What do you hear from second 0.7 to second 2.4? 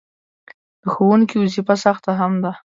د ښوونکي وظیفه سخته هم